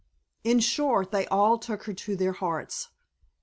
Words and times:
In 0.43 0.59
short 0.61 1.11
they 1.11 1.27
all 1.27 1.59
took 1.59 1.83
her 1.83 1.93
to 1.93 2.15
their 2.15 2.31
hearts. 2.33 2.89